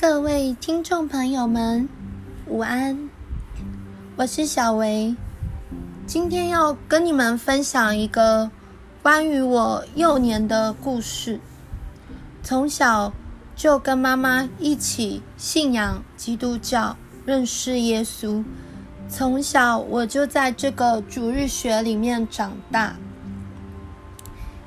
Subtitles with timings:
[0.00, 1.86] 各位听众朋友们，
[2.46, 3.10] 午安！
[4.16, 5.14] 我是小维，
[6.06, 8.50] 今天要跟你们分享一个
[9.02, 11.38] 关于我幼年的故事。
[12.42, 13.12] 从小
[13.54, 18.42] 就跟妈妈一起信仰基督教，认识耶稣。
[19.06, 22.96] 从小我就在这个主日学里面长大。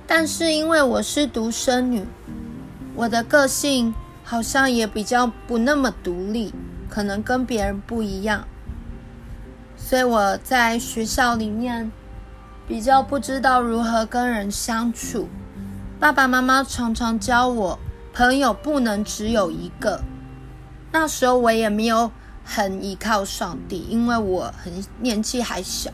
[0.05, 2.05] 但是因为我是独生女，
[2.93, 6.53] 我的个性好像也比较不那么独立，
[6.89, 8.47] 可能跟别人不一样，
[9.75, 11.91] 所以我在学校里面
[12.67, 15.27] 比较不知道如何跟人相处。
[15.99, 17.79] 爸爸妈妈常常教我，
[18.13, 20.01] 朋友不能只有一个。
[20.91, 22.11] 那时候我也没有
[22.43, 25.91] 很依靠上帝，因为我很年纪还小。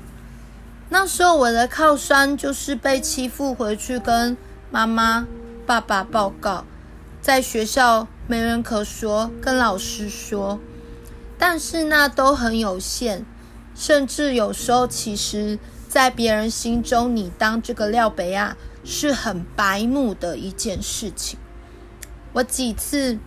[0.90, 4.36] 那时候我的靠山就是被欺负，回去跟
[4.72, 5.28] 妈妈、
[5.66, 6.66] 爸爸报告，
[7.30, 10.60] 在学校没人可说，跟老师说，
[11.38, 13.24] 但是那都很有限，
[13.76, 21.38] 甚至有时候，其实，在别人心中，你当这个廖北亚是很白目的一件事情。
[22.34, 23.20] 我几次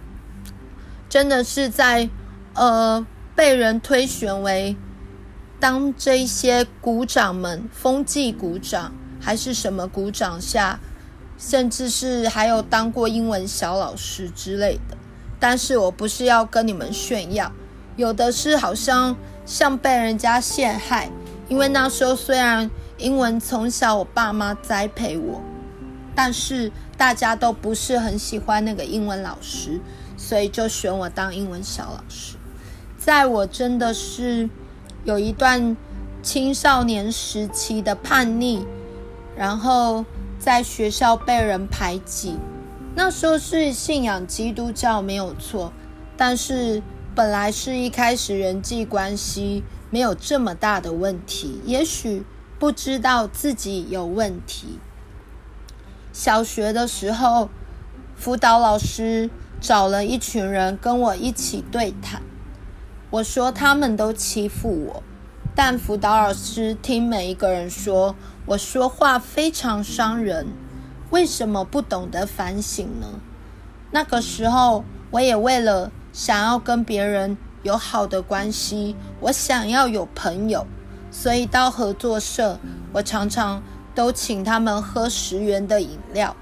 [1.09, 2.11] 真的是在
[2.55, 4.77] 呃被人推选为。
[5.61, 10.81] 当这些鼓掌们，风纪鼓掌还是什么鼓掌下，
[11.43, 14.97] 甚至是还有当过英文小老师之类的。
[15.41, 17.51] 但是我不是要跟你们炫耀，
[17.97, 21.11] 有的是好像像被人家陷害，
[21.49, 25.43] 因为那时候虽然英文从小我爸妈栽培我，
[26.15, 29.81] 但是大家都不是很喜欢那个英文老师，
[30.17, 32.37] 所以就选我当英文小老师。
[32.97, 34.49] 在我真的是。
[35.05, 35.77] 有一段
[36.23, 38.65] 青少年时期的叛逆，
[39.37, 40.05] 然后
[40.43, 42.37] 在学校被人排挤。
[42.97, 45.73] 那时候是信仰基督教没有错，
[46.17, 46.83] 但是
[47.15, 52.25] 本来是一开始人际关系没有这么大的问题，也许
[52.59, 54.81] 不知道自己有问题。
[56.13, 57.49] 小学的时候，
[58.17, 59.31] 辅导老师
[59.61, 62.21] 找了一群人跟我一起对谈。
[63.11, 65.03] 我说他们都欺负我，
[65.55, 68.15] 但辅导老师听每一个人说，
[68.47, 70.47] 我说话非常伤人，
[71.11, 73.07] 为什么不懂得反省呢？
[73.91, 80.67] 那个时候，我也为了想要跟别人有好的关系，我想要有朋友，
[81.11, 82.59] 所以到合作社，
[82.93, 83.63] 我常常
[83.95, 86.35] 都请他们喝十元的饮料，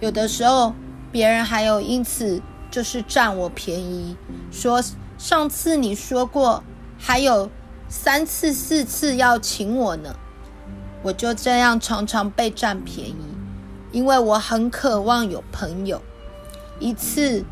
[0.00, 0.74] 有的时候
[1.10, 4.16] 别人还有因此就是占我便宜，
[4.50, 4.82] 说。
[5.18, 6.62] 上次你说过
[6.96, 7.50] 还有
[7.88, 10.14] 三次、四次要请我呢，
[11.02, 13.16] 我就这样常常被占便宜，
[13.92, 16.02] 因为我很渴望有朋友。
[16.78, 17.44] 一次，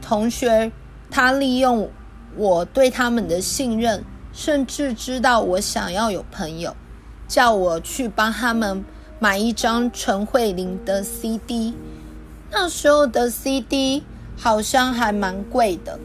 [0.00, 0.70] 同学
[1.10, 1.90] 他利用
[2.36, 6.76] 我对他们的信任，甚至知道我想要有朋友，
[7.26, 8.84] 叫我去帮他们
[9.18, 11.74] 买一张陈慧琳的 CD。
[12.50, 14.04] 那时候的 CD
[14.38, 15.98] 好像还蛮贵的。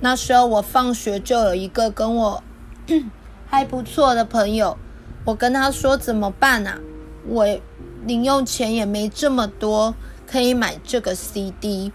[0.00, 2.42] 那时候我放学就有一个跟我
[3.46, 4.76] 还不错的朋友，
[5.24, 6.78] 我跟他说怎么办啊？
[7.26, 7.46] 我
[8.04, 9.94] 零用钱也没这么多，
[10.26, 11.92] 可以买这个 CD。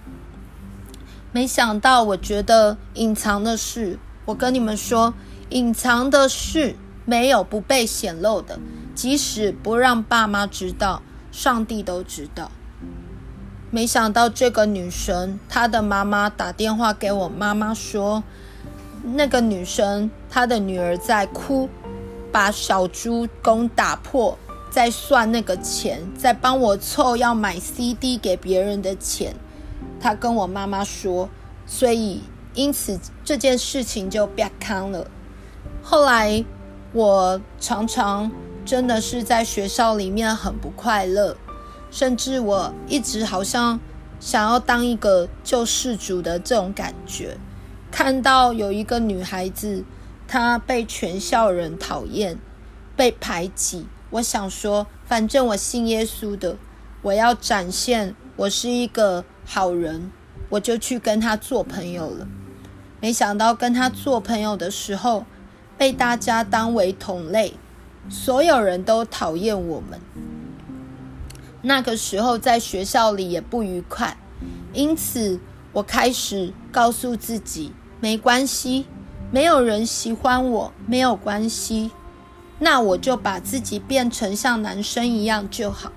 [1.32, 5.14] 没想到，我觉得隐藏的事，我跟你们说，
[5.50, 6.76] 隐藏的事
[7.06, 8.60] 没有不被显露的，
[8.96, 12.50] 即使不让爸妈知道，上帝都知道。
[13.70, 18.24] 没想到这个女生，她的妈妈打电话给我妈妈说，
[19.04, 21.68] 那个女生他的女儿在哭，
[22.32, 24.38] 把小猪公打破，
[24.70, 29.36] 在算那个钱，在帮我凑要买 CD 给别人的钱。
[30.00, 31.30] 他跟我妈妈说，
[31.66, 32.22] 所以
[32.54, 35.08] 因此这件事情就变康了。
[35.82, 36.46] 后来
[36.94, 38.32] 我常常
[38.64, 41.36] 真的是在学校里面很不快乐。
[41.92, 43.80] 甚至我一直好像
[44.20, 47.36] 想要当一个救世主的这种感觉，
[47.90, 49.84] 看到有一个女孩子，
[50.32, 52.38] 他被全校人讨厌，
[52.96, 56.56] 被排挤，我想说，反正我信耶稣的，
[57.02, 60.12] 我要展现我是一个好人，
[60.50, 62.28] 我就去跟他做朋友了。
[63.02, 65.26] 没想到跟他做朋友的时候，
[65.80, 67.56] 被大家当为同类，
[68.08, 70.00] 所有人都讨厌我们。
[71.64, 74.16] 那个时候在学校里也不愉快，
[74.74, 75.40] 因此
[75.74, 78.86] 我开始告诉自己，没关系，
[79.32, 81.92] 没有人喜欢我，没有关系，
[82.58, 85.92] 那我就把自己变成像男生一样就好。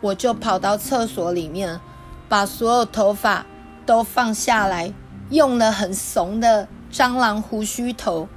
[0.00, 1.80] 我就跑到厕所里面，
[2.28, 3.44] 把所有头发
[3.84, 4.92] 都放下来，
[5.30, 8.28] 用了很怂的蟑螂胡须头，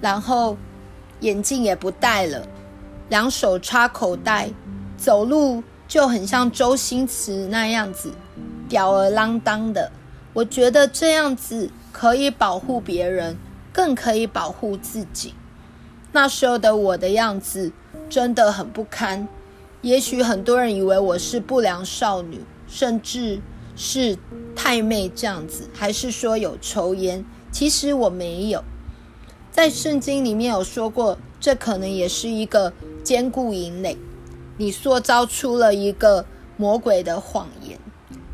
[0.00, 0.56] 然后
[1.20, 2.46] 眼镜也不戴了，
[3.10, 4.48] 两手插口袋，
[4.96, 8.14] 走路就很像周星驰那样子，
[8.66, 9.92] 吊儿郎当的。
[10.32, 13.36] 我觉得这样子可以保护别人，
[13.72, 15.34] 更可以保护自己。
[16.12, 17.72] 那时候的我的样子
[18.10, 19.28] 真的很不堪。
[19.82, 23.40] 也许很多人以为我是不良少女，甚至
[23.76, 24.16] 是
[24.54, 27.24] 太妹这样子，还是说有抽烟？
[27.50, 28.62] 其实我没有。
[29.50, 32.72] 在圣经里面有说过，这可能也是一个
[33.02, 33.98] 坚固营垒。
[34.56, 36.24] 你塑造出了一个
[36.56, 37.78] 魔鬼的谎言。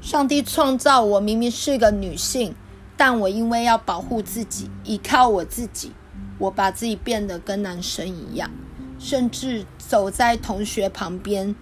[0.00, 2.54] 上帝创造我明明是个女性，
[2.98, 5.92] 但我因为要保护自己，依靠我自己，
[6.38, 8.50] 我把自己变得跟男生一样。
[8.98, 11.54] 甚至走在同学旁边，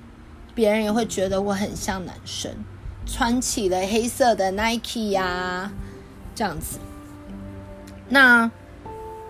[0.54, 2.50] 别人也会觉得我很像男生，
[3.04, 5.70] 穿起了黑色的 Nike 呀、
[6.34, 6.78] 这样子。
[8.08, 8.50] 那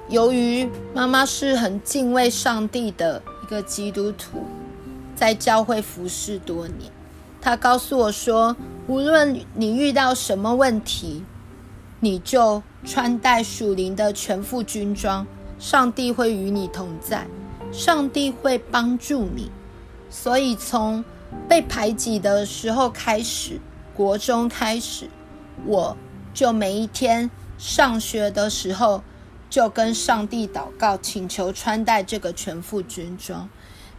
[0.09, 4.45] 由于妈妈是很敬畏上帝的一个基督徒，
[5.17, 6.93] 在教会服侍多年，
[7.41, 8.57] 她告诉我说，
[8.87, 11.25] 无论你遇到什么问题，
[12.01, 15.27] 你就穿戴属灵的全副军装，
[15.59, 17.27] 上帝会与你同在。
[17.73, 19.51] 上帝会帮助你，
[20.09, 21.05] 所以从
[21.49, 23.61] 被排挤的时候开始，
[23.95, 25.11] 国中开始，
[25.65, 25.97] 我
[26.33, 27.29] 就每一天
[27.59, 29.03] 上学的时候
[29.51, 33.49] 就跟上帝祷告，请求穿戴这个全副军装。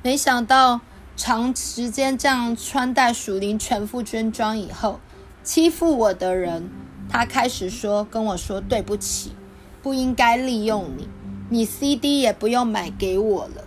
[0.01, 0.79] 没想到
[1.17, 4.99] 长时间这样穿戴属灵全副军装以后，
[5.44, 6.69] 欺负我的人，
[7.09, 9.31] 他开始说跟我说对不起，
[9.81, 11.07] 不应该利用你，
[11.50, 13.63] 你 CD 也不用买给我了。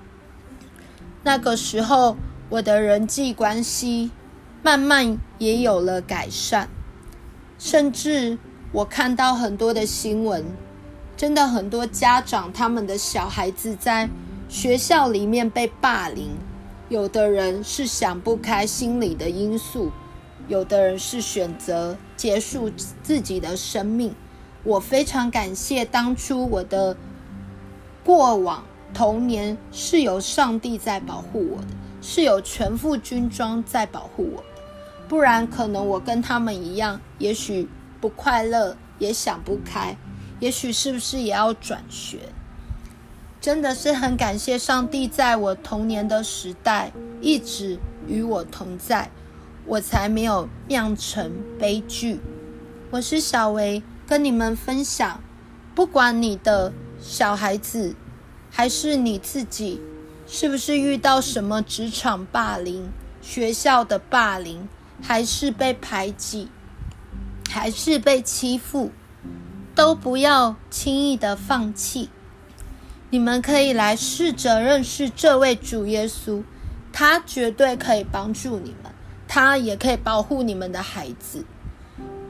[1.22, 2.16] 那个时候，
[2.48, 4.10] 我的人际关系
[4.62, 6.68] 慢慢也有了改善，
[7.58, 8.38] 甚至
[8.72, 10.44] 我看到很多的新闻，
[11.16, 14.08] 真的很多家长他们的小孩子在
[14.48, 16.30] 学校里面被霸凌，
[16.88, 19.92] 有的人是想不开心理的因素，
[20.50, 22.68] 有的人是选择结束
[23.04, 24.12] 自己的生命。
[24.64, 26.96] 我非常感谢当初我的
[28.04, 28.64] 过往。
[28.92, 31.68] 童年是有上帝在保护我的，
[32.02, 34.62] 是有全副军装在保护我的，
[35.08, 37.68] 不然可能我跟他们一样，也许
[38.00, 39.96] 不快乐，也想不开，
[40.40, 42.18] 也许是不是也要转学？
[43.40, 49.08] 真的是很感谢上帝，在我童年的时代一直与我同在，
[49.70, 52.18] 我才没有酿成悲剧。
[52.90, 55.22] 我是小维，跟你们分享，
[55.76, 57.94] 不管你的小孩子。
[58.52, 59.80] 还是你自己，
[60.26, 62.90] 是不是遇到什么职场霸凌、
[63.22, 64.68] 学校的霸凌，
[65.00, 66.48] 还是被排挤，
[67.48, 68.90] 还是被欺负，
[69.76, 72.08] 都不要轻易的放弃。
[73.10, 76.42] 你们可以来试着认识这位主耶稣，
[76.92, 78.92] 他绝对可以帮助你们，
[79.32, 81.44] 他也可以保护你们的孩子，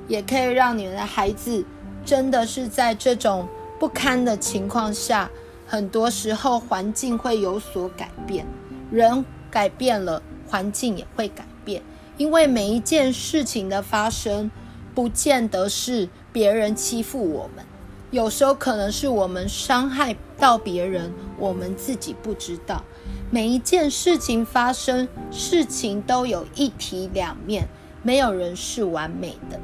[0.06, 1.64] 也可以让你们的孩子
[2.04, 3.48] 真的是在这种
[3.78, 5.30] 不堪的情况下。
[5.66, 8.44] 很多时候，环境会有所改变，
[8.90, 11.82] 人改变了，环境也会改变。
[12.18, 14.50] 因为每一件事情的发生，
[14.94, 17.64] 不见得是别人欺负我们，
[18.10, 22.84] 有时候可能是我们伤害到别人，我们自己不知道。
[23.32, 27.68] 每一件事情发生，事情都有一体两面，
[28.02, 29.60] 没有人是完美的。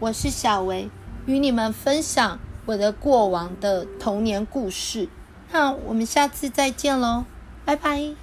[0.00, 0.90] 我是小维，
[1.26, 2.40] 与你们分享。
[2.66, 5.08] 我的过往的童年故事，
[5.52, 7.24] 那我们下次再见喽，
[7.64, 8.14] 拜拜。